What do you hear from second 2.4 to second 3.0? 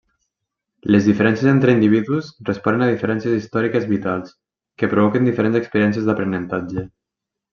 responen a